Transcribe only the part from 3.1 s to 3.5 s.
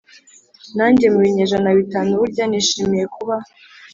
kuba